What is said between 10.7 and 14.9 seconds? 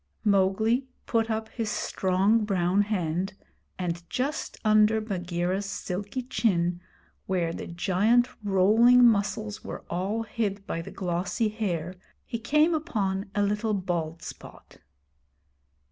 the glossy hair, he came upon a little bald spot.